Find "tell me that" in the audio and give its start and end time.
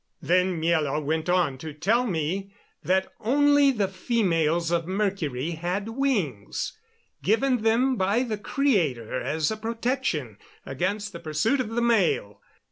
1.75-3.13